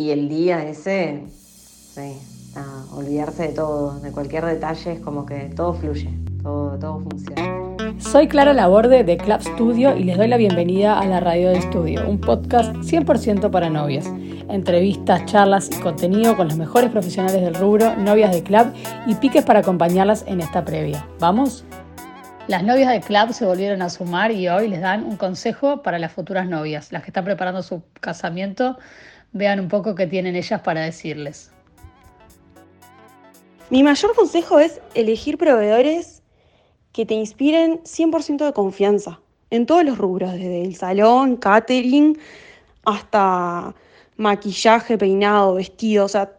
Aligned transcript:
y 0.00 0.12
el 0.12 0.30
día 0.30 0.64
ese, 0.64 1.24
sí, 1.28 2.16
olvidarse 2.94 3.48
de 3.48 3.52
todo, 3.52 4.00
de 4.00 4.10
cualquier 4.12 4.46
detalle, 4.46 4.92
es 4.92 5.00
como 5.00 5.26
que 5.26 5.52
todo 5.54 5.74
fluye, 5.74 6.08
todo, 6.42 6.78
todo 6.78 7.00
funciona. 7.00 7.76
Soy 7.98 8.26
Clara 8.26 8.54
Laborde 8.54 9.04
de 9.04 9.18
Club 9.18 9.42
Studio 9.42 9.94
y 9.94 10.04
les 10.04 10.16
doy 10.16 10.28
la 10.28 10.38
bienvenida 10.38 10.98
a 10.98 11.04
la 11.04 11.20
Radio 11.20 11.50
de 11.50 11.58
Estudio, 11.58 12.08
un 12.08 12.18
podcast 12.18 12.74
100% 12.76 13.50
para 13.50 13.68
novias. 13.68 14.06
Entrevistas, 14.48 15.26
charlas 15.26 15.68
y 15.70 15.78
contenido 15.80 16.34
con 16.34 16.48
los 16.48 16.56
mejores 16.56 16.88
profesionales 16.90 17.42
del 17.42 17.54
rubro, 17.54 17.94
novias 17.96 18.32
de 18.32 18.42
club 18.42 18.72
y 19.06 19.14
piques 19.16 19.44
para 19.44 19.58
acompañarlas 19.58 20.24
en 20.26 20.40
esta 20.40 20.64
previa. 20.64 21.06
¿Vamos? 21.18 21.66
Las 22.48 22.64
novias 22.64 22.90
de 22.90 23.00
club 23.00 23.34
se 23.34 23.44
volvieron 23.44 23.82
a 23.82 23.90
sumar 23.90 24.32
y 24.32 24.48
hoy 24.48 24.66
les 24.66 24.80
dan 24.80 25.04
un 25.04 25.18
consejo 25.18 25.82
para 25.82 25.98
las 25.98 26.10
futuras 26.10 26.48
novias. 26.48 26.90
Las 26.90 27.02
que 27.02 27.10
están 27.10 27.26
preparando 27.26 27.62
su 27.62 27.82
casamiento, 28.00 28.78
vean 29.32 29.60
un 29.60 29.68
poco 29.68 29.94
qué 29.94 30.06
tienen 30.06 30.36
ellas 30.36 30.60
para 30.60 30.82
decirles. 30.82 31.50
Mi 33.70 33.82
mayor 33.82 34.14
consejo 34.14 34.58
es 34.58 34.80
elegir 34.94 35.38
proveedores 35.38 36.22
que 36.92 37.06
te 37.06 37.14
inspiren 37.14 37.80
100% 37.84 38.44
de 38.44 38.52
confianza 38.52 39.20
en 39.50 39.66
todos 39.66 39.84
los 39.84 39.98
rubros, 39.98 40.32
desde 40.32 40.62
el 40.62 40.74
salón, 40.74 41.36
catering, 41.36 42.18
hasta 42.84 43.74
maquillaje, 44.16 44.98
peinado, 44.98 45.54
vestido, 45.54 46.04
o 46.04 46.08
sea, 46.08 46.32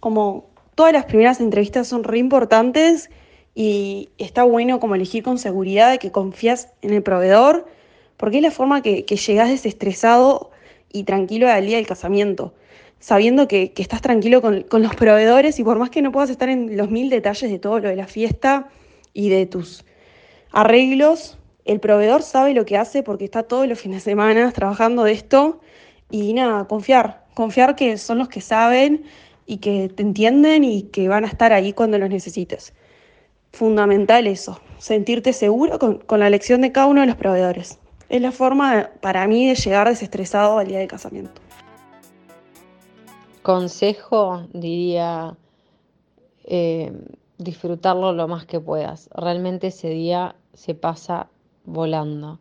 como 0.00 0.50
todas 0.74 0.92
las 0.92 1.04
primeras 1.06 1.40
entrevistas 1.40 1.88
son 1.88 2.04
re 2.04 2.18
importantes 2.18 3.10
y 3.54 4.10
está 4.18 4.42
bueno 4.44 4.80
como 4.80 4.94
elegir 4.94 5.22
con 5.22 5.38
seguridad 5.38 5.90
de 5.90 5.98
que 5.98 6.12
confías 6.12 6.68
en 6.82 6.92
el 6.92 7.02
proveedor, 7.02 7.66
porque 8.16 8.38
es 8.38 8.42
la 8.42 8.50
forma 8.50 8.82
que, 8.82 9.04
que 9.04 9.16
llegas 9.16 9.48
desestresado 9.48 10.50
y 10.94 11.04
tranquilo 11.04 11.50
al 11.50 11.66
día 11.66 11.76
del 11.76 11.86
casamiento, 11.86 12.54
sabiendo 13.00 13.46
que, 13.46 13.74
estás 13.76 14.00
tranquilo 14.00 14.40
con, 14.40 14.62
con, 14.62 14.82
los 14.82 14.94
proveedores 14.94 15.58
y 15.58 15.64
por 15.64 15.78
más 15.78 15.90
que 15.90 16.00
no 16.00 16.10
puedas 16.10 16.30
estar 16.30 16.48
en 16.48 16.78
los 16.78 16.90
mil 16.90 17.10
detalles 17.10 17.50
de 17.50 17.58
todo 17.58 17.80
lo 17.80 17.88
de 17.90 17.96
la 17.96 18.06
fiesta 18.06 18.68
y 19.12 19.28
de 19.28 19.44
tus 19.44 19.84
arreglos, 20.52 21.36
el 21.66 21.80
proveedor 21.80 22.22
sabe 22.22 22.54
lo 22.54 22.64
que 22.64 22.78
hace 22.78 23.02
porque 23.02 23.26
está 23.26 23.42
todos 23.42 23.68
los 23.68 23.78
fines 23.78 24.04
de 24.04 24.12
semana 24.12 24.50
trabajando 24.52 25.04
de 25.04 25.12
esto 25.12 25.60
y 26.10 26.32
nada, 26.32 26.66
confiar, 26.66 27.24
confiar 27.34 27.76
que 27.76 27.98
son 27.98 28.18
los 28.18 28.28
que 28.28 28.40
saben 28.40 29.04
y 29.44 29.58
que 29.58 29.90
te 29.94 30.02
entienden 30.02 30.64
y 30.64 30.84
que 30.84 31.08
van 31.08 31.24
a 31.24 31.28
estar 31.28 31.52
ahí 31.52 31.74
cuando 31.74 31.98
los 31.98 32.08
necesites 32.08 32.72
fundamental 33.54 34.26
eso, 34.26 34.60
sentirte 34.78 35.32
seguro 35.32 35.78
con, 35.78 36.20
la 36.20 36.26
elección 36.26 36.60
de 36.60 36.72
cada 36.72 36.86
uno 36.86 37.00
de 37.00 37.06
los 37.06 37.16
proveedores. 37.16 37.78
Es 38.14 38.22
la 38.22 38.30
forma 38.30 38.90
para 39.00 39.26
mí 39.26 39.48
de 39.48 39.56
llegar 39.56 39.88
desestresado 39.88 40.58
al 40.58 40.68
día 40.68 40.78
de 40.78 40.86
casamiento. 40.86 41.42
Consejo, 43.42 44.46
diría, 44.52 45.36
eh, 46.44 46.92
disfrutarlo 47.38 48.12
lo 48.12 48.28
más 48.28 48.46
que 48.46 48.60
puedas. 48.60 49.10
Realmente 49.12 49.66
ese 49.66 49.88
día 49.88 50.36
se 50.52 50.76
pasa 50.76 51.26
volando. 51.64 52.38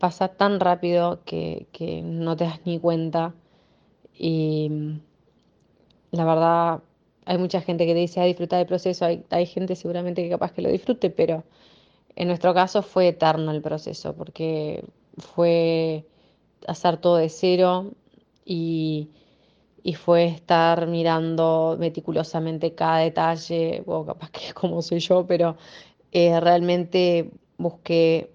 Pasa 0.00 0.26
tan 0.26 0.58
rápido 0.58 1.20
que, 1.24 1.68
que 1.70 2.02
no 2.02 2.36
te 2.36 2.46
das 2.46 2.58
ni 2.64 2.80
cuenta. 2.80 3.32
Y 4.12 4.72
la 6.10 6.24
verdad, 6.24 6.82
hay 7.26 7.38
mucha 7.38 7.60
gente 7.60 7.86
que 7.86 7.94
te 7.94 8.00
dice, 8.00 8.20
a 8.20 8.24
disfrutar 8.24 8.58
del 8.58 8.66
proceso, 8.66 9.04
hay, 9.04 9.24
hay 9.30 9.46
gente 9.46 9.76
seguramente 9.76 10.24
que 10.24 10.30
capaz 10.30 10.50
que 10.50 10.62
lo 10.62 10.68
disfrute, 10.68 11.10
pero 11.10 11.44
en 12.20 12.28
nuestro 12.28 12.54
caso 12.54 12.82
fue 12.82 13.08
eterno 13.08 13.50
el 13.52 13.62
proceso, 13.62 14.14
porque 14.14 14.84
fue 15.18 16.06
hacer 16.66 16.98
todo 16.98 17.16
de 17.16 17.28
cero 17.28 17.92
y, 18.44 19.10
fue 20.04 20.26
estar 20.26 20.86
mirando 20.86 21.76
meticulosamente 21.78 22.74
cada 22.74 22.98
detalle, 22.98 23.82
o 23.86 24.04
capaz 24.04 24.30
que 24.30 24.52
como 24.54 24.82
soy 24.82 25.00
yo, 25.00 25.26
pero 25.26 25.56
eh, 26.12 26.38
realmente 26.40 27.30
busqué 27.58 28.30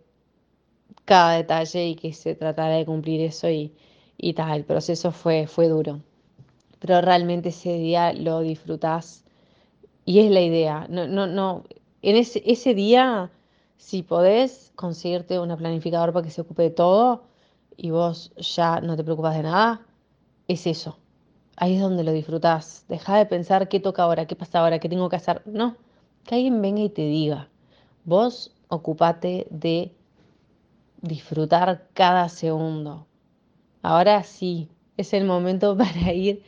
cada 1.05 1.33
detalle 1.37 1.87
y 1.87 1.95
que 1.95 2.13
se 2.13 2.35
tratara 2.35 2.75
de 2.75 2.85
cumplir 2.85 3.21
eso 3.21 3.49
y, 3.49 3.73
y 4.17 4.33
tal, 4.33 4.57
el 4.57 4.65
proceso 4.65 5.11
fue, 5.11 5.47
fue 5.47 5.67
duro 5.67 6.01
pero 6.85 7.01
realmente 7.01 7.49
ese 7.49 7.73
día 7.77 8.13
lo 8.13 8.41
disfrutás 8.41 9.23
y 10.05 10.19
es 10.19 10.29
la 10.29 10.41
idea. 10.41 10.85
No, 10.89 11.07
no, 11.07 11.25
no. 11.25 11.63
En 12.03 12.15
ese, 12.15 12.43
ese 12.45 12.75
día, 12.75 13.31
si 13.77 14.03
podés 14.03 14.71
conseguirte 14.75 15.39
una 15.39 15.57
planificador 15.57 16.13
para 16.13 16.23
que 16.23 16.31
se 16.31 16.41
ocupe 16.41 16.63
de 16.63 16.69
todo 16.69 17.23
y 17.77 17.91
vos 17.91 18.31
ya 18.37 18.81
no 18.81 18.95
te 18.95 19.03
preocupas 19.03 19.35
de 19.35 19.43
nada, 19.43 19.85
es 20.47 20.67
eso. 20.67 20.97
Ahí 21.57 21.75
es 21.75 21.81
donde 21.81 22.03
lo 22.03 22.11
disfrutás. 22.11 22.85
Deja 22.89 23.17
de 23.17 23.25
pensar 23.25 23.69
qué 23.69 23.79
toca 23.79 24.03
ahora, 24.03 24.25
qué 24.25 24.35
pasa 24.35 24.59
ahora, 24.59 24.79
qué 24.79 24.89
tengo 24.89 25.09
que 25.09 25.15
hacer. 25.15 25.41
No, 25.45 25.77
que 26.23 26.35
alguien 26.35 26.61
venga 26.61 26.81
y 26.81 26.89
te 26.89 27.03
diga. 27.03 27.49
Vos 28.03 28.51
ocupate 28.67 29.47
de 29.49 29.93
disfrutar 31.01 31.87
cada 31.93 32.29
segundo. 32.29 33.07
Ahora 33.81 34.23
sí, 34.23 34.69
es 34.97 35.13
el 35.13 35.25
momento 35.25 35.77
para 35.77 36.13
ir 36.13 36.43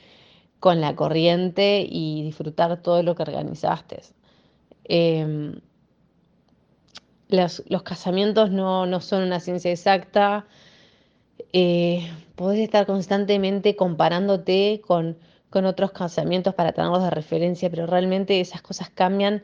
con 0.59 0.81
la 0.81 0.95
corriente 0.95 1.85
y 1.87 2.23
disfrutar 2.23 2.81
todo 2.81 3.03
lo 3.03 3.15
que 3.15 3.23
organizaste. 3.23 4.01
Em, 4.85 5.59
los, 7.29 7.63
casamientos 7.83 8.51
no, 8.51 9.01
son 9.01 9.23
una 9.23 9.39
ciencia 9.39 9.71
exacta. 9.71 10.45
Eh, 11.53 12.09
podés 12.35 12.59
estar 12.59 12.85
constantemente 12.85 13.75
comparándote 13.75 14.81
con, 14.85 15.17
otros 15.51 15.91
casamientos 15.91 16.53
para 16.53 16.71
tenerlos 16.71 17.01
de 17.01 17.09
referencia, 17.09 17.67
pero 17.71 17.87
realmente 17.87 18.39
esas 18.39 18.61
cosas 18.61 18.91
cambian 18.91 19.43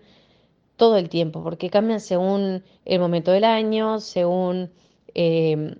todo 0.75 0.97
el 0.97 1.09
tiempo, 1.09 1.41
porque 1.41 1.71
cambian 1.71 1.99
según 1.99 2.63
el 2.85 2.99
momento 2.99 3.31
del 3.31 3.45
año, 3.45 3.99
según 3.99 4.71
em, 5.15 5.75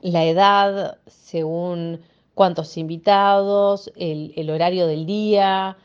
la 0.00 0.24
edad, 0.24 0.98
según 1.06 2.02
cuántos 2.34 2.76
invitados, 2.76 3.90
el, 3.96 4.50
horario 4.50 4.86
del 4.86 5.06
día, 5.06 5.76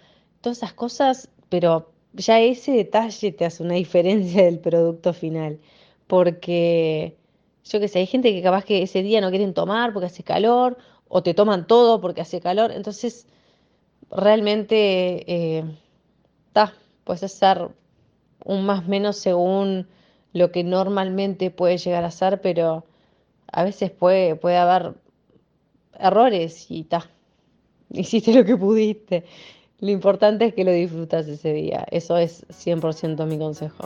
todas 0.41 0.57
esas 0.57 0.73
cosas, 0.73 1.29
pero 1.49 1.90
ya 2.13 2.39
ese 2.39 2.71
detalle 2.73 3.31
te 3.31 3.45
hace 3.45 3.63
una 3.63 3.73
diferencia 3.85 4.43
del 4.43 4.59
producto 4.59 5.13
final, 5.13 5.59
porque 6.07 7.17
yo 7.63 7.79
qué 7.79 7.87
sé, 7.87 7.99
hay 7.99 8.07
gente 8.07 8.33
que 8.33 8.41
capaz 8.41 8.65
que 8.65 8.83
ese 8.83 9.03
día 9.03 9.21
no 9.21 9.29
quieren 9.29 9.53
tomar 9.53 9.93
porque 9.93 10.07
hace 10.07 10.23
calor, 10.23 10.77
o 11.07 11.23
te 11.23 11.33
toman 11.33 11.67
todo 11.67 12.01
porque 12.01 12.21
hace 12.21 12.41
calor, 12.41 12.71
entonces 12.71 13.27
realmente 14.09 15.19
está, 16.47 16.65
eh, 16.65 16.77
puedes 17.03 17.23
hacer 17.23 17.69
un 18.45 18.65
más 18.65 18.87
menos 18.87 19.17
según 19.17 19.87
lo 20.33 20.51
que 20.51 20.63
normalmente 20.63 21.51
puede 21.51 21.77
llegar 21.77 22.03
a 22.03 22.11
ser, 22.11 22.41
pero 22.41 22.85
a 23.51 23.63
veces 23.63 23.91
puede, 23.91 24.35
puede 24.35 24.57
haber 24.57 24.95
errores 25.99 26.67
y 26.69 26.83
ta, 26.85 27.09
hiciste 27.89 28.33
lo 28.33 28.45
que 28.45 28.57
pudiste. 28.57 29.25
Lo 29.81 29.89
importante 29.89 30.45
es 30.45 30.53
que 30.53 30.63
lo 30.63 30.71
disfrutas 30.71 31.27
ese 31.27 31.53
día. 31.53 31.85
Eso 31.89 32.15
es 32.15 32.45
100% 32.49 33.25
mi 33.25 33.39
consejo. 33.39 33.85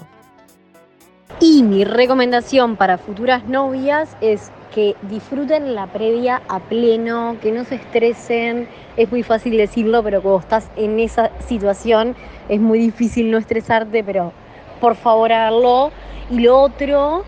Y 1.39 1.63
mi 1.63 1.85
recomendación 1.85 2.75
para 2.75 2.97
futuras 2.97 3.47
novias 3.47 4.17
es 4.19 4.51
que 4.73 4.95
disfruten 5.03 5.73
la 5.73 5.87
previa 5.87 6.41
a 6.49 6.59
pleno, 6.59 7.37
que 7.41 7.53
no 7.53 7.63
se 7.63 7.75
estresen. 7.75 8.67
Es 8.97 9.09
muy 9.09 9.23
fácil 9.23 9.55
decirlo, 9.55 10.03
pero 10.03 10.21
cuando 10.21 10.41
estás 10.41 10.69
en 10.75 10.99
esa 10.99 11.31
situación 11.47 12.13
es 12.49 12.59
muy 12.59 12.79
difícil 12.79 13.31
no 13.31 13.37
estresarte, 13.37 14.03
pero 14.03 14.33
por 14.81 14.95
favor 14.95 15.31
háganlo. 15.31 15.91
Y 16.29 16.41
lo 16.41 16.59
otro 16.59 17.23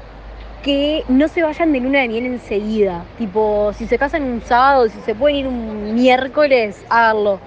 que 0.61 1.05
no 1.07 1.29
se 1.29 1.41
vayan 1.41 1.71
de 1.71 1.79
luna 1.79 1.99
de 1.99 2.09
miel 2.09 2.25
enseguida. 2.25 3.05
Tipo, 3.17 3.71
si 3.73 3.87
se 3.87 3.97
casan 3.97 4.23
un 4.23 4.41
sábado, 4.41 4.89
si 4.89 4.99
se 5.01 5.15
pueden 5.15 5.37
ir 5.37 5.47
un 5.47 5.95
miércoles, 5.95 6.83
háganlo. 6.89 7.39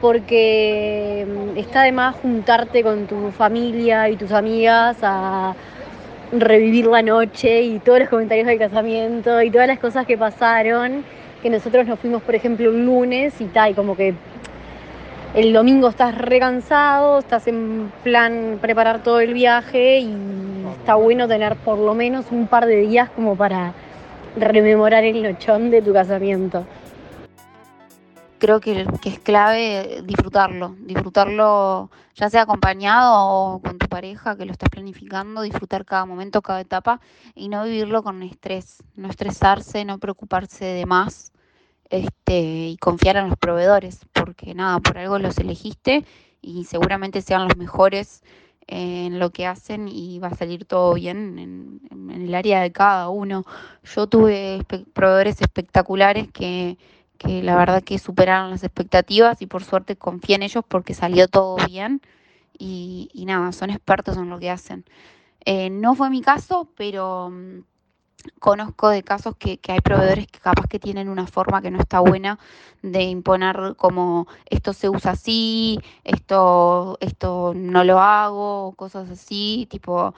Porque 0.00 1.26
mm, 1.26 1.58
está 1.58 1.82
de 1.82 1.92
más 1.92 2.16
juntarte 2.16 2.82
con 2.82 3.06
tu 3.06 3.30
familia 3.30 4.08
y 4.08 4.16
tus 4.16 4.32
amigas 4.32 4.96
a 5.02 5.54
revivir 6.32 6.86
la 6.86 7.02
noche 7.02 7.62
y 7.62 7.78
todos 7.78 8.00
los 8.00 8.08
comentarios 8.08 8.46
del 8.46 8.58
casamiento 8.58 9.42
y 9.42 9.50
todas 9.50 9.66
las 9.66 9.78
cosas 9.78 10.06
que 10.06 10.16
pasaron. 10.16 11.04
Que 11.42 11.50
nosotros 11.50 11.86
nos 11.86 11.98
fuimos, 12.00 12.22
por 12.22 12.34
ejemplo, 12.34 12.70
un 12.70 12.84
lunes 12.84 13.40
y 13.40 13.44
tal, 13.46 13.74
como 13.74 13.96
que 13.96 14.14
el 15.34 15.52
domingo 15.52 15.88
estás 15.88 16.16
recansado, 16.16 17.18
estás 17.18 17.46
en 17.46 17.92
plan 18.02 18.58
preparar 18.60 19.02
todo 19.02 19.20
el 19.20 19.34
viaje 19.34 20.00
y 20.00 20.14
está 20.80 20.94
bueno 20.94 21.28
tener 21.28 21.54
por 21.56 21.78
lo 21.78 21.94
menos 21.94 22.26
un 22.30 22.46
par 22.46 22.66
de 22.66 22.76
días 22.76 23.10
como 23.10 23.36
para 23.36 23.72
rememorar 24.36 25.04
el 25.04 25.22
nochón 25.22 25.70
de 25.70 25.82
tu 25.82 25.92
casamiento. 25.92 26.64
Creo 28.38 28.60
que, 28.60 28.86
es 29.04 29.18
clave 29.18 30.02
disfrutarlo, 30.04 30.76
disfrutarlo 30.80 31.90
ya 32.14 32.30
sea 32.30 32.42
acompañado 32.42 33.26
o 33.26 33.60
con 33.60 33.78
tu 33.78 33.88
pareja 33.88 34.36
que 34.36 34.44
lo 34.44 34.52
estás 34.52 34.68
planificando, 34.68 35.42
disfrutar 35.42 35.84
cada 35.84 36.04
momento, 36.04 36.40
cada 36.40 36.60
etapa 36.60 37.00
y 37.34 37.48
no 37.48 37.64
vivirlo 37.64 38.02
con 38.04 38.22
estrés, 38.22 38.82
no 38.94 39.08
estresarse, 39.08 39.84
no 39.84 39.98
preocuparse 39.98 40.64
de 40.64 40.86
más 40.86 41.32
este, 41.90 42.68
y 42.68 42.76
confiar 42.76 43.16
en 43.16 43.28
los 43.28 43.38
proveedores, 43.38 44.00
porque 44.12 44.54
nada, 44.54 44.78
por 44.78 44.98
algo 44.98 45.18
los 45.18 45.38
elegiste 45.38 46.04
y 46.40 46.64
seguramente 46.64 47.22
sean 47.22 47.44
los 47.48 47.56
mejores 47.56 48.22
en 48.68 49.18
lo 49.18 49.30
que 49.30 49.46
hacen 49.46 49.88
y 49.88 50.18
va 50.20 50.28
a 50.28 50.36
salir 50.36 50.64
todo 50.64 50.94
bien 50.94 51.38
en, 51.38 51.80
en 51.90 52.10
el 52.10 52.34
área 52.34 52.60
de 52.60 52.70
cada 52.70 53.08
uno. 53.08 53.44
Yo 53.82 54.06
tuve 54.06 54.64
proveedores 54.92 55.40
espectaculares 55.40 56.30
que, 56.30 56.76
que 57.18 57.42
la 57.42 57.56
verdad 57.56 57.82
que 57.82 57.98
superaron 57.98 58.50
las 58.50 58.64
expectativas 58.64 59.42
y 59.42 59.46
por 59.46 59.64
suerte 59.64 59.96
confié 59.96 60.36
en 60.36 60.44
ellos 60.44 60.64
porque 60.66 60.94
salió 60.94 61.28
todo 61.28 61.56
bien 61.66 62.00
y, 62.58 63.10
y 63.12 63.26
nada, 63.26 63.52
son 63.52 63.70
expertos 63.70 64.16
en 64.16 64.30
lo 64.30 64.38
que 64.38 64.50
hacen. 64.50 64.84
Eh, 65.44 65.70
no 65.70 65.94
fue 65.94 66.10
mi 66.10 66.20
caso, 66.22 66.68
pero 66.76 67.30
mm, 67.30 67.60
conozco 68.40 68.88
de 68.88 69.02
casos 69.02 69.36
que, 69.36 69.58
que, 69.58 69.72
hay 69.72 69.80
proveedores 69.80 70.26
que 70.26 70.40
capaz 70.40 70.66
que 70.68 70.78
tienen 70.78 71.08
una 71.08 71.26
forma 71.26 71.62
que 71.62 71.70
no 71.70 71.80
está 71.80 72.00
buena 72.00 72.38
de 72.82 73.02
imponer 73.04 73.74
como 73.76 74.26
esto 74.46 74.72
se 74.72 74.88
usa 74.88 75.12
así, 75.12 75.78
esto, 76.04 76.98
esto 77.00 77.52
no 77.54 77.84
lo 77.84 78.00
hago, 78.00 78.72
cosas 78.76 79.10
así, 79.10 79.66
tipo, 79.70 80.14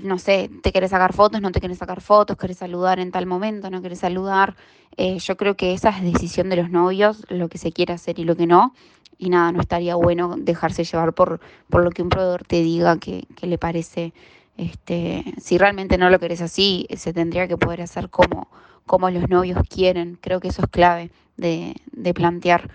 no 0.00 0.18
sé, 0.18 0.50
te 0.62 0.72
querés 0.72 0.90
sacar 0.90 1.12
fotos, 1.12 1.40
no 1.40 1.50
te 1.52 1.60
querés 1.60 1.78
sacar 1.78 2.00
fotos, 2.00 2.36
querés 2.36 2.58
saludar 2.58 3.00
en 3.00 3.10
tal 3.10 3.26
momento, 3.26 3.70
no 3.70 3.82
querés 3.82 4.00
saludar. 4.00 4.56
Eh, 4.96 5.18
yo 5.18 5.36
creo 5.36 5.56
que 5.56 5.72
esa 5.74 5.90
es 5.90 6.02
decisión 6.02 6.48
de 6.48 6.56
los 6.56 6.70
novios, 6.70 7.24
lo 7.28 7.48
que 7.48 7.58
se 7.58 7.72
quiere 7.72 7.92
hacer 7.92 8.18
y 8.18 8.24
lo 8.24 8.36
que 8.36 8.46
no. 8.46 8.74
Y 9.18 9.30
nada, 9.30 9.52
no 9.52 9.60
estaría 9.60 9.94
bueno 9.94 10.34
dejarse 10.36 10.84
llevar 10.84 11.12
por, 11.12 11.40
por 11.70 11.84
lo 11.84 11.90
que 11.90 12.02
un 12.02 12.08
proveedor 12.08 12.44
te 12.44 12.62
diga 12.62 12.98
que, 12.98 13.26
que 13.36 13.46
le 13.46 13.58
parece 13.58 14.12
este, 14.56 15.24
si 15.38 15.58
realmente 15.58 15.98
no 15.98 16.10
lo 16.10 16.18
querés 16.18 16.40
así, 16.40 16.86
se 16.96 17.12
tendría 17.12 17.48
que 17.48 17.56
poder 17.56 17.82
hacer 17.82 18.10
como, 18.10 18.48
como 18.86 19.10
los 19.10 19.28
novios 19.28 19.58
quieren. 19.68 20.18
Creo 20.20 20.40
que 20.40 20.48
eso 20.48 20.62
es 20.62 20.68
clave 20.70 21.10
de, 21.36 21.74
de 21.92 22.14
plantear. 22.14 22.70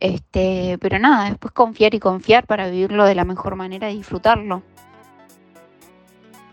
Este, 0.00 0.78
pero 0.80 0.98
nada, 0.98 1.28
después 1.28 1.52
confiar 1.52 1.94
y 1.94 2.00
confiar 2.00 2.46
para 2.46 2.68
vivirlo 2.68 3.04
de 3.04 3.14
la 3.14 3.24
mejor 3.24 3.54
manera 3.56 3.90
y 3.90 3.98
disfrutarlo. 3.98 4.62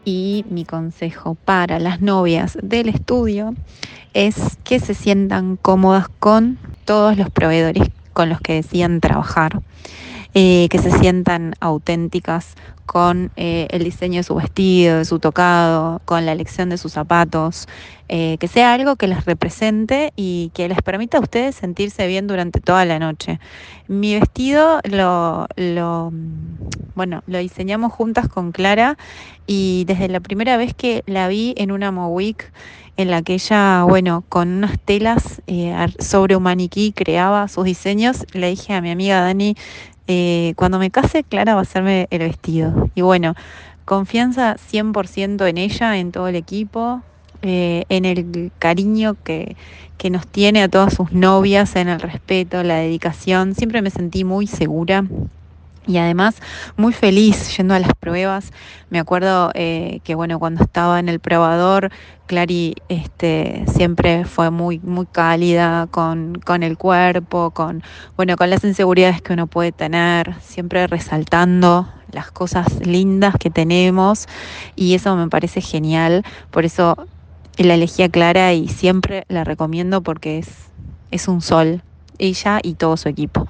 Y 0.06 0.46
mi 0.50 0.66
consejo 0.66 1.36
para 1.36 1.80
las 1.80 2.02
novias 2.02 2.58
del 2.62 2.90
estudio 2.90 3.54
es 4.14 4.58
que 4.64 4.80
se 4.80 4.94
sientan 4.94 5.58
cómodas 5.58 6.08
con 6.20 6.58
todos 6.86 7.18
los 7.18 7.30
proveedores 7.30 7.90
con 8.14 8.30
los 8.30 8.42
que 8.42 8.54
decidan 8.54 9.02
trabajar. 9.02 9.62
Eh, 10.36 10.68
que 10.70 10.78
se 10.78 10.92
sientan 11.00 11.56
auténticas 11.60 12.54
con 12.90 13.32
eh, 13.36 13.68
el 13.70 13.84
diseño 13.84 14.18
de 14.18 14.24
su 14.24 14.34
vestido, 14.34 14.98
de 14.98 15.06
su 15.06 15.20
tocado, 15.20 16.02
con 16.06 16.26
la 16.26 16.32
elección 16.32 16.70
de 16.70 16.80
sus 16.80 16.94
zapatos, 16.94 17.68
eh, 18.08 18.38
que 18.40 18.48
sea 18.48 18.74
algo 18.74 18.96
que 18.96 19.08
les 19.08 19.26
represente 19.26 20.12
y 20.16 20.50
que 20.56 20.68
les 20.68 20.82
permita 20.82 21.20
a 21.20 21.22
ustedes 21.22 21.54
sentirse 21.54 22.08
bien 22.08 22.26
durante 22.26 22.60
toda 22.60 22.86
la 22.86 22.98
noche. 22.98 23.40
Mi 23.88 24.20
vestido 24.20 24.80
lo, 24.86 25.46
lo, 25.56 26.12
bueno, 26.96 27.22
lo 27.28 27.38
diseñamos 27.38 27.94
juntas 27.94 28.28
con 28.28 28.52
Clara 28.52 28.98
y 29.46 29.84
desde 29.86 30.08
la 30.08 30.20
primera 30.20 30.58
vez 30.58 30.74
que 30.74 31.04
la 31.06 31.28
vi 31.28 31.54
en 31.58 31.72
una 31.72 31.92
Mowick, 31.92 32.52
en 32.98 33.12
la 33.12 33.22
que 33.22 33.36
ella, 33.36 33.84
bueno, 33.84 34.26
con 34.28 34.50
unas 34.50 34.78
telas 34.80 35.42
sobre 36.00 36.36
un 36.36 36.44
maniquí 36.44 36.92
creaba 36.92 37.48
sus 37.48 37.64
diseños, 37.64 38.26
le 38.34 38.50
dije 38.50 38.74
a 38.74 38.82
mi 38.82 38.92
amiga 38.92 39.22
Dani, 39.22 39.56
eh, 40.12 40.54
cuando 40.56 40.80
me 40.80 40.90
case, 40.90 41.24
Clara 41.24 41.54
va 41.54 41.60
a 41.60 41.62
hacerme 41.62 42.08
el 42.10 42.20
vestido. 42.20 42.90
Y 42.96 43.02
bueno, 43.02 43.36
confianza 43.86 44.56
100% 44.56 45.48
en 45.48 45.58
ella, 45.60 45.98
en 45.98 46.12
todo 46.12 46.28
el 46.28 46.36
equipo, 46.36 47.04
eh, 47.44 47.86
en 47.90 48.06
el 48.06 48.52
cariño 48.58 49.16
que, 49.24 49.56
que 50.00 50.10
nos 50.10 50.26
tiene 50.26 50.64
a 50.64 50.68
todas 50.68 50.96
sus 50.96 51.12
novias, 51.12 51.76
en 51.76 51.90
el 51.90 52.00
respeto, 52.00 52.64
la 52.64 52.78
dedicación. 52.78 53.54
Siempre 53.54 53.84
me 53.84 53.92
sentí 53.92 54.24
muy 54.24 54.48
segura 54.48 55.06
y 55.90 55.98
además 55.98 56.36
muy 56.78 56.94
feliz 56.94 57.58
yendo 57.58 57.74
a 57.74 57.80
las 57.80 57.94
pruebas. 57.96 58.54
Me 58.92 59.00
acuerdo 59.00 59.52
eh, 59.56 60.02
que 60.04 60.14
bueno, 60.14 60.38
cuando 60.38 60.64
estaba 60.64 61.00
en 61.00 61.10
el 61.10 61.20
probador, 61.20 61.90
Clary 62.28 62.76
este, 62.90 63.66
siempre 63.74 64.24
fue 64.26 64.52
muy, 64.52 64.80
muy 64.80 65.08
cálida 65.08 65.88
con, 65.90 66.36
con, 66.46 66.62
el 66.62 66.78
cuerpo, 66.78 67.50
con, 67.52 67.82
bueno, 68.16 68.36
con 68.38 68.52
las 68.52 68.64
inseguridades 68.64 69.24
que 69.24 69.34
uno 69.34 69.48
puede 69.48 69.72
tener, 69.72 70.36
siempre 70.42 70.86
resaltando 70.86 71.90
las 72.12 72.30
cosas 72.30 72.86
lindas 72.86 73.36
que 73.40 73.50
tenemos 73.50 74.28
y 74.76 74.94
eso 74.94 75.16
me 75.16 75.28
parece 75.28 75.60
genial. 75.60 76.24
Por 76.52 76.66
eso 76.66 77.08
la 77.58 77.74
elegí 77.74 78.04
a 78.04 78.10
Clara 78.10 78.54
y 78.54 78.68
siempre 78.68 79.26
la 79.28 79.44
recomiendo 79.44 80.02
porque 80.02 80.38
es, 80.38 80.50
es 81.10 81.28
un 81.28 81.42
sol 81.42 81.82
ella 82.20 82.60
y 82.62 82.76
todo 82.76 82.98
su 82.98 83.10
equipo. 83.10 83.48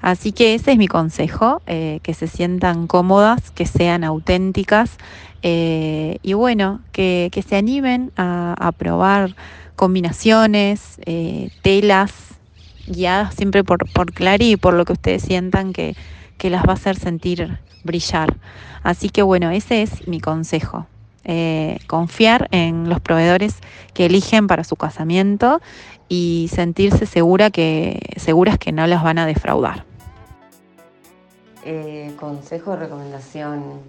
Así 0.00 0.32
que 0.32 0.54
ese 0.54 0.72
es 0.72 0.78
mi 0.78 0.88
consejo, 0.88 1.62
eh, 1.66 2.00
que 2.02 2.14
se 2.14 2.26
sientan 2.26 2.86
cómodas, 2.86 3.50
que 3.50 3.66
sean 3.66 4.04
auténticas 4.04 4.98
eh, 5.42 6.18
y 6.22 6.34
bueno, 6.34 6.80
que, 6.92 7.30
se 7.46 7.56
animen 7.56 8.12
a, 8.16 8.72
probar 8.76 9.34
combinaciones, 9.76 11.00
eh, 11.06 11.50
telas, 11.62 12.12
guiadas 12.86 13.34
siempre 13.34 13.64
por, 13.64 13.90
por 13.92 14.12
Clary 14.12 14.52
y 14.52 14.56
por 14.56 14.74
lo 14.74 14.84
que 14.84 14.92
ustedes 14.92 15.22
sientan 15.22 15.72
que, 15.72 15.96
que 16.36 16.50
las 16.50 16.64
va 16.64 16.70
a 16.70 16.74
hacer 16.74 16.96
sentir 16.96 17.58
brillar. 17.84 18.36
Así 18.82 19.08
que 19.08 19.22
bueno, 19.22 19.50
ese 19.50 19.82
es 19.82 20.06
mi 20.06 20.20
consejo. 20.20 20.86
Confiar 21.86 22.48
en 22.50 22.88
los 22.88 23.00
proveedores 23.00 23.56
que 23.94 24.06
eligen 24.06 24.46
para 24.46 24.64
su 24.64 24.76
casamiento 24.76 25.60
y 26.08 26.50
sentirse 26.52 27.06
segura 27.06 27.50
que, 27.50 28.00
seguras 28.16 28.58
que 28.58 28.72
no 28.72 28.86
las 28.86 29.02
van 29.02 29.18
a 29.18 29.26
defraudar. 29.26 29.84
Eh, 31.64 32.14
consejo, 32.18 32.74
recomendación, 32.74 33.80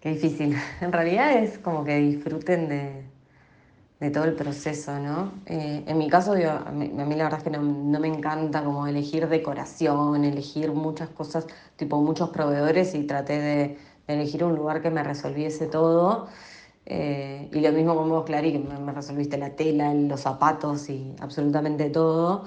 qué 0.00 0.10
difícil. 0.10 0.56
En 0.80 0.92
realidad 0.92 1.32
es 1.32 1.58
como 1.58 1.84
que 1.84 1.96
disfruten 1.96 2.68
de, 2.68 4.10
todo 4.10 4.24
el 4.24 4.34
proceso, 4.34 4.98
¿no? 5.00 5.32
Eh, 5.46 5.82
en 5.86 5.98
mi 5.98 6.08
caso, 6.08 6.34
a, 6.34 6.70
mí, 6.70 6.92
la 6.94 7.24
verdad 7.24 7.38
es 7.38 7.44
que 7.44 7.50
no, 7.50 7.98
me 7.98 8.08
encanta 8.08 8.62
como 8.62 8.86
elegir 8.86 9.26
decoración, 9.28 10.24
elegir 10.24 10.70
muchas 10.72 11.08
cosas, 11.08 11.46
tipo 11.76 12.00
muchos 12.00 12.28
proveedores 12.28 12.94
y 12.94 13.04
traté 13.04 13.40
de 13.40 13.78
elegir 14.06 14.44
un 14.44 14.54
lugar 14.54 14.82
que 14.82 14.90
me 14.90 15.02
resolviese 15.02 15.66
todo. 15.66 16.28
Eh, 16.86 17.50
y 17.52 17.60
lo 17.60 17.72
mismo 17.72 17.96
con 17.96 18.08
vos, 18.08 18.24
Clary, 18.24 18.52
que 18.52 18.58
me, 18.60 18.92
resolviste 18.92 19.38
la 19.38 19.50
tela, 19.56 19.92
los 19.94 20.20
zapatos 20.20 20.88
y 20.88 21.14
absolutamente 21.20 21.90
todo. 21.90 22.44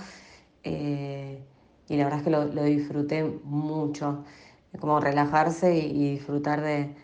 Eh, 0.63 1.43
y 1.89 1.97
la 1.97 2.03
verdad 2.05 2.19
es 2.19 2.25
que 2.25 2.31
lo, 2.31 2.63
disfruté 2.63 3.23
mucho. 3.43 4.23
Como 4.79 4.99
relajarse 4.99 5.75
y, 5.75 6.11
disfrutar 6.11 6.61
de, 6.61 6.95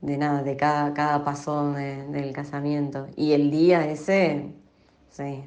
nada, 0.00 0.42
de 0.42 0.56
cada, 0.56 0.92
cada 0.94 1.24
paso 1.24 1.72
del 1.72 2.32
casamiento. 2.32 3.06
Y 3.16 3.32
el 3.32 3.50
día 3.50 3.88
ese, 3.88 4.52
sí, 5.10 5.44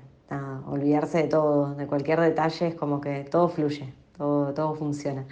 olvidarse 0.68 1.24
de 1.24 1.28
todo, 1.28 1.76
de 1.76 1.88
cualquier 1.88 2.22
detalle, 2.22 2.68
es 2.68 2.76
como 2.76 3.02
que 3.02 3.24
todo 3.26 3.50
fluye, 3.50 3.94
todo, 4.18 4.54
todo 4.54 4.76
funciona. 4.76 5.26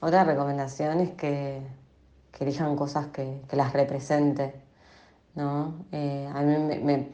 Otra 0.00 0.24
recomendación 0.24 1.00
es 1.00 1.10
que 1.12 1.62
elijan 2.40 2.76
cosas 2.76 3.08
que, 3.08 3.42
las 3.52 3.72
represente. 3.72 4.54
¿no? 5.34 5.74
Eh, 5.92 6.28
a 6.32 6.42
mí 6.42 6.56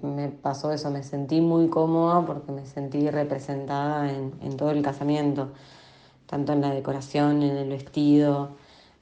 me, 0.02 0.28
pasó 0.28 0.72
eso, 0.72 0.90
me 0.90 1.02
sentí 1.02 1.40
muy 1.40 1.68
cómoda 1.68 2.24
porque 2.24 2.52
me 2.52 2.64
sentí 2.66 3.10
representada 3.10 4.10
en, 4.10 4.56
todo 4.56 4.70
el 4.70 4.82
casamiento, 4.82 5.52
tanto 6.26 6.52
en 6.52 6.62
la 6.62 6.70
decoración, 6.70 7.42
en 7.42 7.56
el 7.56 7.68
vestido, 7.68 8.56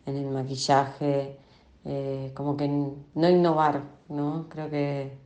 en 0.06 0.16
el 0.16 0.26
maquillaje, 0.26 1.38
eh, 1.84 2.32
como 2.34 2.56
que 2.56 2.68
no 2.68 3.28
innovar, 3.28 3.82
¿no? 4.08 4.46
Creo 4.48 4.68
que, 4.70 5.16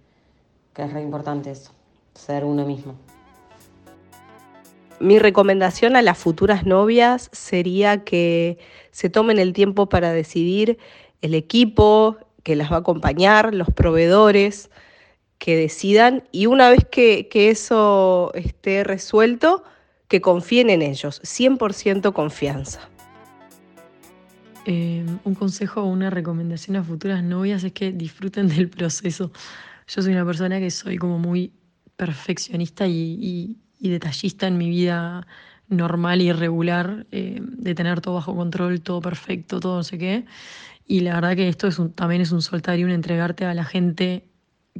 que 0.74 0.82
es 0.82 0.92
re 0.92 1.00
importante 1.00 1.50
eso, 1.50 1.72
ser 2.14 2.44
uno 2.44 2.66
mismo. 2.66 2.94
Mi 4.98 5.18
recomendación 5.18 5.94
a 5.94 6.02
las 6.02 6.16
futuras 6.16 6.64
novias 6.64 7.28
sería 7.32 8.02
que 8.02 8.58
se 8.92 9.10
tomen 9.10 9.38
el 9.38 9.52
tiempo 9.52 9.88
para 9.88 10.12
decidir 10.12 10.78
el 11.20 11.34
equipo 11.34 12.16
que 12.42 12.56
las 12.56 12.72
va 12.72 12.76
a 12.76 12.80
acompañar, 12.80 13.52
los 13.54 13.68
proveedores 13.68 14.70
que 15.38 15.54
decidan 15.54 16.24
y 16.32 16.46
una 16.46 16.70
vez 16.70 16.86
que, 16.86 17.28
eso 17.32 18.32
esté 18.34 18.84
resuelto, 18.84 19.64
que 20.08 20.22
confíen 20.22 20.70
en 20.70 20.80
ellos, 20.80 21.20
100% 21.22 22.14
confianza. 22.14 22.88
Eh, 24.64 25.04
un 25.24 25.34
consejo 25.34 25.82
o 25.82 25.86
una 25.86 26.08
recomendación 26.08 26.76
a 26.76 26.82
futuras 26.82 27.22
novias 27.22 27.62
es 27.64 27.72
que 27.72 27.92
disfruten 27.92 28.48
del 28.48 28.70
proceso. 28.70 29.30
Yo 29.88 30.02
soy 30.02 30.12
una 30.12 30.24
persona 30.24 30.58
que 30.58 30.70
soy 30.70 30.96
como 30.96 31.18
muy 31.18 31.52
perfeccionista 31.96 32.86
y 32.86 33.56
detallista 33.80 34.46
en 34.46 34.58
mi 34.58 34.68
vida 34.68 35.26
normal 35.68 36.22
y 36.22 36.32
regular, 36.32 37.06
eh, 37.10 37.40
de 37.42 37.74
tener 37.74 38.00
todo 38.00 38.14
bajo 38.14 38.34
control, 38.34 38.80
todo 38.80 39.00
perfecto, 39.00 39.60
todo 39.60 39.76
no 39.76 39.82
sé 39.84 39.98
qué. 39.98 40.24
Y 40.86 41.00
la 41.00 41.14
verdad 41.14 41.34
que 41.34 41.48
esto 41.48 41.66
es 41.66 41.80
también 41.94 42.20
es 42.20 42.32
un 42.32 42.42
soltar 42.42 42.78
y 42.78 42.84
un 42.84 42.90
entregarte 42.90 43.44
a 43.44 43.54
la 43.54 43.64
gente 43.64 44.28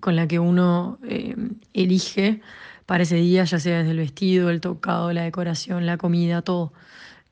con 0.01 0.15
la 0.15 0.29
que 0.29 0.39
uno 0.39 0.99
eh, 1.09 1.35
elige 1.73 2.41
para 2.87 3.03
ese 3.03 3.17
día, 3.17 3.45
ya 3.45 3.59
sea 3.59 3.79
desde 3.79 3.91
el 3.91 3.99
vestido, 3.99 4.51
el 4.51 4.61
tocado, 4.61 5.13
la 5.13 5.23
decoración, 5.23 5.87
la 5.87 5.97
comida, 5.97 6.43
todo. 6.43 6.73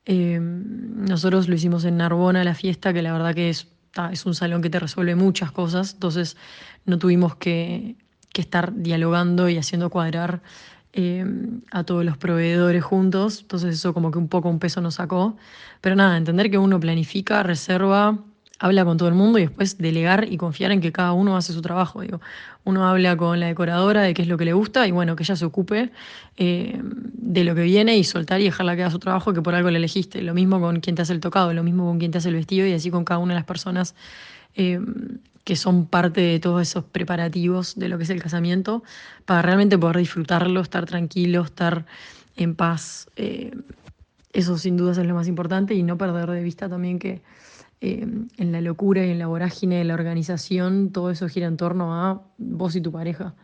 Eh, 0.06 0.38
nosotros 0.40 1.48
lo 1.48 1.54
hicimos 1.54 1.84
en 1.84 1.96
Narbona, 1.98 2.42
la 2.42 2.54
fiesta, 2.54 2.92
que 2.92 3.02
la 3.02 3.12
verdad 3.12 3.34
que 3.34 3.50
es, 3.50 3.68
es 4.10 4.26
un 4.26 4.34
salón 4.34 4.60
que 4.62 4.70
te 4.70 4.80
resuelve 4.80 5.14
muchas 5.14 5.52
cosas, 5.52 5.94
entonces 5.94 6.36
no 6.84 6.98
tuvimos 6.98 7.36
que, 7.36 7.96
que 8.32 8.40
estar 8.40 8.74
dialogando 8.74 9.48
y 9.48 9.56
haciendo 9.56 9.90
cuadrar 9.90 10.42
eh, 10.96 11.24
a 11.72 11.82
todos 11.82 12.04
los 12.04 12.16
proveedores 12.16 12.84
juntos, 12.84 13.40
entonces 13.40 13.74
eso 13.74 13.92
como 13.92 14.10
que 14.12 14.18
un 14.18 14.28
poco 14.28 14.48
un 14.48 14.60
peso 14.60 14.80
nos 14.80 14.94
sacó, 14.94 15.36
pero 15.80 15.96
nada, 15.96 16.16
entender 16.16 16.50
que 16.50 16.58
uno 16.58 16.78
planifica, 16.78 17.42
reserva, 17.42 18.16
habla 18.60 18.84
con 18.84 18.96
todo 18.96 19.08
el 19.08 19.14
mundo 19.14 19.38
y 19.38 19.42
después 19.42 19.78
delegar 19.78 20.26
y 20.30 20.36
confiar 20.36 20.70
en 20.70 20.80
que 20.80 20.92
cada 20.92 21.12
uno 21.12 21.36
hace 21.36 21.52
su 21.52 21.60
trabajo. 21.60 22.00
Digo, 22.00 22.20
uno 22.62 22.86
habla 22.86 23.16
con 23.16 23.40
la 23.40 23.46
decoradora 23.46 24.02
de 24.02 24.14
qué 24.14 24.22
es 24.22 24.28
lo 24.28 24.38
que 24.38 24.44
le 24.44 24.52
gusta 24.52 24.86
y 24.86 24.92
bueno, 24.92 25.16
que 25.16 25.24
ella 25.24 25.36
se 25.36 25.44
ocupe 25.44 25.90
eh, 26.36 26.80
de 26.82 27.44
lo 27.44 27.54
que 27.54 27.62
viene 27.62 27.96
y 27.96 28.04
soltar 28.04 28.40
y 28.40 28.44
dejarla 28.44 28.76
que 28.76 28.82
haga 28.82 28.90
su 28.90 29.00
trabajo 29.00 29.32
que 29.32 29.42
por 29.42 29.54
algo 29.54 29.70
le 29.70 29.78
elegiste. 29.78 30.22
Lo 30.22 30.32
mismo 30.32 30.60
con 30.60 30.80
quien 30.80 30.94
te 30.96 31.02
hace 31.02 31.12
el 31.12 31.20
tocado, 31.20 31.52
lo 31.52 31.64
mismo 31.64 31.84
con 31.86 31.98
quien 31.98 32.12
te 32.12 32.18
hace 32.18 32.28
el 32.28 32.36
vestido 32.36 32.66
y 32.66 32.72
así 32.72 32.90
con 32.90 33.04
cada 33.04 33.18
una 33.18 33.34
de 33.34 33.40
las 33.40 33.46
personas 33.46 33.94
eh, 34.54 34.80
que 35.44 35.56
son 35.56 35.86
parte 35.86 36.22
de 36.22 36.40
todos 36.40 36.62
esos 36.62 36.84
preparativos 36.84 37.74
de 37.76 37.88
lo 37.88 37.98
que 37.98 38.04
es 38.04 38.10
el 38.10 38.22
casamiento, 38.22 38.82
para 39.26 39.42
realmente 39.42 39.78
poder 39.78 39.98
disfrutarlo, 39.98 40.60
estar 40.60 40.86
tranquilo, 40.86 41.42
estar 41.42 41.84
en 42.36 42.54
paz. 42.54 43.08
Eh, 43.16 43.52
eso 44.32 44.58
sin 44.58 44.76
dudas 44.76 44.98
es 44.98 45.06
lo 45.06 45.14
más 45.14 45.28
importante 45.28 45.74
y 45.74 45.82
no 45.82 45.98
perder 45.98 46.30
de 46.30 46.42
vista 46.42 46.68
también 46.68 46.98
que 46.98 47.20
eh, 47.80 48.06
en 48.36 48.52
la 48.52 48.60
locura 48.60 49.04
y 49.04 49.10
en 49.10 49.18
la 49.18 49.26
vorágine 49.26 49.76
de 49.76 49.84
la 49.84 49.94
organización 49.94 50.90
todo 50.90 51.10
eso 51.10 51.28
gira 51.28 51.46
en 51.46 51.56
torno 51.56 51.94
a 51.94 52.22
vos 52.38 52.74
y 52.74 52.80
tu 52.80 52.90
pareja 52.90 53.34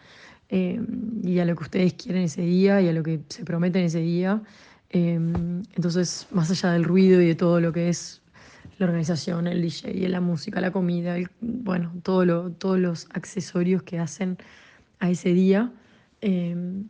eh, 0.48 0.80
y 1.22 1.38
a 1.38 1.44
lo 1.44 1.54
que 1.54 1.64
ustedes 1.64 1.94
quieren 1.94 2.22
ese 2.22 2.42
día 2.42 2.80
y 2.80 2.88
a 2.88 2.92
lo 2.92 3.02
que 3.02 3.20
se 3.28 3.44
prometen 3.44 3.84
ese 3.84 4.00
día. 4.00 4.42
entonces, 4.92 6.26
más 6.32 6.50
allá 6.50 6.72
del 6.72 6.82
ruido 6.82 7.20
y 7.20 7.26
de 7.26 7.34
todo 7.36 7.60
lo 7.60 7.72
que 7.72 7.90
es 7.90 8.20
la 8.80 8.86
organización, 8.86 9.46
el 9.46 9.60
DJ, 9.60 10.08
la 10.08 10.22
música, 10.22 10.60
la 10.60 10.70
comida, 10.70 11.16
bueno, 11.40 11.92
todo 12.02 12.50
todos 12.50 12.78
los 12.78 13.08
accesorios 13.12 13.82
que 13.82 13.98
hacen 13.98 14.38
a 15.00 15.10
ese 15.10 15.34
día. 15.34 15.70
Em, 16.22 16.84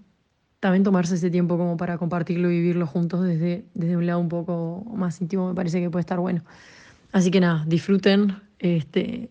también 0.61 0.85
tomarse 0.85 1.17
ese 1.17 1.31
tiempo 1.31 1.59
como 1.59 1.77
para 1.77 1.99
compartirlo 1.99 2.51
y 2.51 2.61
vivirlo 2.61 2.87
juntos 2.87 3.25
desde, 3.25 3.65
desde 3.75 3.97
un 3.97 4.07
lado 4.07 4.21
un 4.21 4.29
poco 4.29 4.85
más 4.95 5.21
íntimo 5.21 5.49
me 5.49 5.55
parece 5.55 5.81
que 5.81 5.91
puede 5.91 6.03
estar 6.03 6.21
bueno. 6.21 6.45
Así 7.11 7.33
que 7.33 7.41
nada, 7.41 7.65
disfruten, 7.67 8.37
este, 8.61 9.31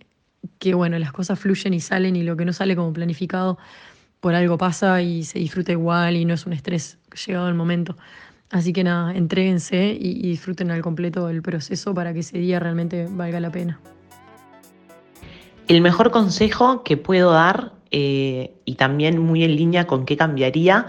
que 0.57 0.73
bueno, 0.73 0.99
las 0.99 1.13
cosas 1.13 1.39
fluyen 1.39 1.73
y 1.73 1.79
salen 1.79 2.17
y 2.17 2.23
lo 2.23 2.35
que 2.35 2.43
no 2.43 2.51
sale 2.51 2.75
como 2.75 2.91
planificado 2.91 3.57
por 4.19 4.35
algo 4.35 4.57
pasa 4.57 5.01
y 5.01 5.23
se 5.23 5.39
disfruta 5.39 5.71
igual 5.71 6.17
y 6.17 6.25
no 6.25 6.33
es 6.33 6.45
un 6.45 6.51
estrés 6.51 6.97
llegado 7.25 7.47
el 7.47 7.55
momento. 7.55 7.95
Así 8.51 8.73
que 8.73 8.83
nada, 8.83 9.13
entréguense 9.13 9.95
y, 9.99 10.21
disfruten 10.21 10.71
al 10.71 10.81
completo 10.81 11.29
el 11.29 11.41
proceso 11.41 11.93
para 11.93 12.13
que 12.13 12.19
ese 12.19 12.39
día 12.39 12.59
realmente 12.59 13.07
valga 13.09 13.39
la 13.39 13.51
pena. 13.51 13.79
El 15.67 15.81
mejor 15.81 16.09
consejo 16.09 16.83
que 16.83 16.97
puedo 16.97 17.31
dar, 17.31 17.73
eh, 17.91 18.55
y 18.65 18.75
también 18.75 19.19
muy 19.19 19.43
en 19.43 19.55
línea 19.55 19.85
con 19.85 20.05
qué 20.05 20.17
cambiaría, 20.17 20.87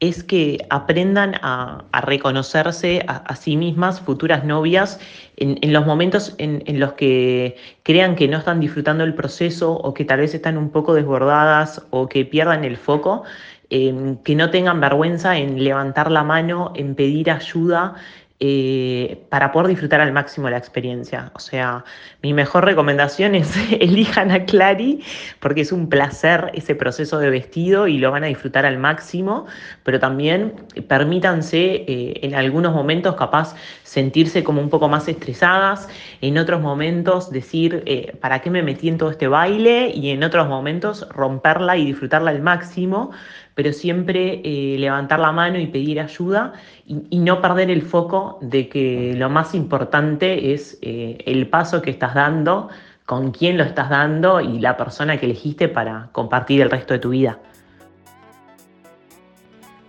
es 0.00 0.24
que 0.24 0.66
aprendan 0.70 1.34
a, 1.42 1.84
reconocerse 2.02 3.04
a, 3.06 3.36
sí 3.36 3.56
mismas, 3.56 4.00
futuras 4.00 4.44
novias, 4.44 4.98
en, 5.36 5.72
los 5.72 5.84
momentos 5.84 6.34
en, 6.38 6.80
los 6.80 6.94
que 6.94 7.56
crean 7.82 8.16
que 8.16 8.26
no 8.26 8.38
están 8.38 8.60
disfrutando 8.60 9.04
el 9.04 9.14
proceso 9.14 9.72
o 9.72 9.92
que 9.92 10.06
tal 10.06 10.20
vez 10.20 10.34
están 10.34 10.56
un 10.56 10.70
poco 10.70 10.94
desbordadas 10.94 11.82
o 11.90 12.08
que 12.08 12.24
pierdan 12.24 12.64
el 12.64 12.78
foco 12.78 13.24
Em, 13.70 14.16
que 14.24 14.34
no 14.34 14.50
tengan 14.50 14.80
vergüenza 14.80 15.38
en 15.38 15.62
levantar 15.62 16.10
la 16.10 16.24
mano, 16.24 16.72
en 16.74 16.96
pedir 16.96 17.30
ayuda, 17.30 17.94
eh, 18.42 19.22
para 19.28 19.52
poder 19.52 19.68
disfrutar 19.68 20.00
al 20.00 20.12
máximo 20.12 20.48
la 20.48 20.56
experiencia. 20.56 21.30
O 21.34 21.38
sea, 21.40 21.84
mi 22.22 22.32
mejor 22.32 22.64
recomendación 22.64 23.34
es 23.34 23.54
elijan 23.80 24.30
a 24.30 24.46
Clary 24.46 25.04
porque 25.40 25.60
es 25.60 25.72
un 25.72 25.90
placer 25.90 26.50
ese 26.54 26.74
proceso 26.74 27.18
de 27.18 27.28
vestido 27.28 27.86
y 27.86 27.98
lo 27.98 28.10
van 28.10 28.24
a 28.24 28.28
disfrutar 28.28 28.64
al 28.64 28.78
máximo, 28.78 29.46
pero 29.82 30.00
también 30.00 30.54
permítanse 30.88 31.84
eh, 31.86 32.20
en 32.22 32.34
algunos 32.34 32.72
momentos 32.72 33.14
capaz 33.14 33.54
sentirse 33.82 34.42
como 34.42 34.62
un 34.62 34.70
poco 34.70 34.88
más 34.88 35.06
estresadas, 35.06 35.88
en 36.22 36.38
otros 36.38 36.62
momentos 36.62 37.30
decir, 37.30 37.82
eh, 37.84 38.16
¿para 38.22 38.40
qué 38.40 38.48
me 38.48 38.62
metí 38.62 38.88
en 38.88 38.96
todo 38.96 39.10
este 39.10 39.28
baile? 39.28 39.92
Y 39.94 40.10
en 40.10 40.24
otros 40.24 40.48
momentos 40.48 41.06
romperla 41.10 41.76
y 41.76 41.84
disfrutarla 41.84 42.30
al 42.30 42.40
máximo 42.40 43.10
pero 43.54 43.72
siempre 43.72 44.40
eh, 44.44 44.76
levantar 44.78 45.20
la 45.20 45.32
mano 45.32 45.58
y 45.58 45.66
pedir 45.66 46.00
ayuda 46.00 46.54
y, 46.86 47.18
no 47.18 47.40
perder 47.40 47.70
el 47.70 47.82
foco 47.82 48.38
de 48.40 48.68
que 48.68 49.14
lo 49.16 49.28
más 49.28 49.54
importante 49.54 50.52
es 50.52 50.78
eh, 50.82 51.18
el 51.26 51.48
paso 51.48 51.82
que 51.82 51.90
estás 51.90 52.14
dando, 52.14 52.68
con 53.06 53.32
quién 53.32 53.58
lo 53.58 53.64
estás 53.64 53.90
dando 53.90 54.40
y 54.40 54.58
la 54.60 54.76
persona 54.76 55.18
que 55.18 55.26
elegiste 55.26 55.68
para 55.68 56.08
compartir 56.12 56.60
el 56.62 56.70
resto 56.70 56.94
de 56.94 57.00
tu 57.00 57.10
vida. 57.10 57.38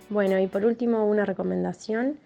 Bueno, 0.08 0.38
y 0.38 0.46
por 0.46 0.64
último 0.64 1.06
una 1.06 1.24
recomendación, 1.24 2.18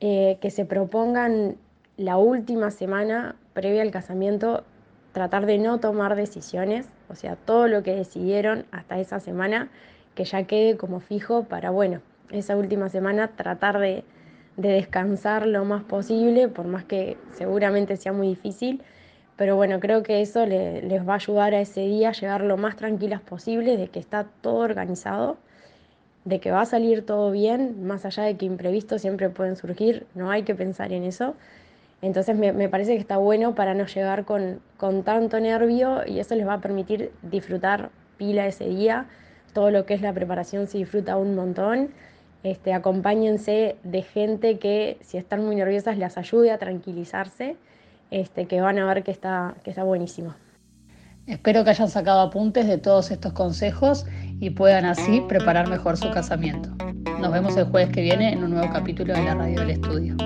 eh, 0.00 0.36
que 0.42 0.50
se 0.50 0.66
propongan 0.66 1.56
la 1.96 2.18
última 2.18 2.70
semana 2.70 3.36
previa 3.54 3.80
al 3.80 3.90
casamiento 3.90 4.64
tratar 5.12 5.46
de 5.46 5.56
no 5.56 5.80
tomar 5.80 6.14
decisiones, 6.14 6.86
o 7.08 7.14
sea, 7.14 7.36
todo 7.36 7.68
lo 7.68 7.82
que 7.82 7.94
decidieron 7.94 8.66
hasta 8.70 8.98
esa 8.98 9.18
semana 9.18 9.70
que 10.16 10.24
ya 10.24 10.42
quede 10.44 10.76
como 10.76 10.98
fijo 10.98 11.44
para, 11.44 11.70
bueno, 11.70 12.00
esa 12.30 12.56
última 12.56 12.88
semana 12.88 13.28
tratar 13.28 13.78
de, 13.78 14.02
descansar 14.56 15.46
lo 15.46 15.66
más 15.66 15.84
posible, 15.84 16.48
por 16.48 16.66
más 16.66 16.82
que 16.82 17.18
seguramente 17.32 17.98
sea 17.98 18.14
muy 18.14 18.28
difícil, 18.28 18.82
pero 19.36 19.54
bueno, 19.54 19.80
creo 19.80 20.02
que 20.02 20.22
eso 20.22 20.46
les 20.46 21.06
va 21.06 21.12
a 21.12 21.16
ayudar 21.16 21.52
a 21.52 21.60
ese 21.60 21.82
día 21.82 22.08
a 22.08 22.12
llegar 22.12 22.40
lo 22.40 22.56
más 22.56 22.74
tranquilas 22.74 23.20
posible, 23.20 23.76
de 23.76 23.88
que 23.88 23.98
está 23.98 24.24
todo 24.40 24.60
organizado, 24.60 25.36
de 26.24 26.40
que 26.40 26.50
va 26.50 26.62
a 26.62 26.64
salir 26.64 27.04
todo 27.04 27.30
bien, 27.32 27.86
más 27.86 28.06
allá 28.06 28.22
de 28.22 28.38
que 28.38 28.46
imprevistos 28.46 29.02
siempre 29.02 29.28
pueden 29.28 29.56
surgir, 29.56 30.06
no 30.14 30.30
hay 30.30 30.44
que 30.44 30.54
pensar 30.54 30.90
en 30.90 31.04
eso. 31.04 31.34
Entonces 32.00 32.34
me, 32.34 32.68
parece 32.70 32.94
que 32.94 33.00
está 33.00 33.18
bueno 33.18 33.54
para 33.54 33.74
no 33.74 33.84
llegar 33.84 34.24
con, 34.24 34.60
con 34.78 35.02
tanto 35.02 35.38
nervio 35.38 36.00
y 36.06 36.18
eso 36.18 36.34
les 36.34 36.46
va 36.46 36.54
a 36.54 36.60
permitir 36.62 37.12
disfrutar 37.22 37.90
pila 38.16 38.46
ese 38.46 38.64
día 38.64 39.06
todo 39.56 39.70
lo 39.70 39.86
que 39.86 39.94
es 39.94 40.02
la 40.02 40.12
preparación 40.12 40.66
se 40.66 40.76
disfruta 40.76 41.16
un 41.16 41.34
montón. 41.34 41.88
Este, 42.42 42.74
acompáñense 42.74 43.76
de 43.84 44.02
gente 44.02 44.58
que 44.58 44.98
si 45.00 45.16
están 45.16 45.46
muy 45.46 45.56
nerviosas 45.56 45.96
les 45.96 46.18
ayude 46.18 46.50
a 46.50 46.58
tranquilizarse, 46.58 47.56
este, 48.10 48.44
que 48.44 48.60
van 48.60 48.78
a 48.78 48.84
ver 48.84 49.02
que 49.02 49.12
está, 49.12 49.54
que 49.64 49.70
está 49.70 49.82
buenísimo. 49.82 50.34
Espero 51.26 51.64
que 51.64 51.70
hayan 51.70 51.88
sacado 51.88 52.20
apuntes 52.20 52.68
de 52.68 52.76
todos 52.76 53.10
estos 53.10 53.32
consejos 53.32 54.04
y 54.40 54.50
puedan 54.50 54.84
así 54.84 55.22
preparar 55.26 55.70
mejor 55.70 55.96
su 55.96 56.10
casamiento. 56.10 56.68
Nos 57.18 57.32
vemos 57.32 57.56
el 57.56 57.64
jueves 57.64 57.88
que 57.94 58.02
viene 58.02 58.34
en 58.34 58.44
un 58.44 58.50
nuevo 58.50 58.70
capítulo 58.70 59.14
de 59.14 59.24
la 59.24 59.36
Radio 59.36 59.60
del 59.60 59.70
Estudio. 59.70 60.16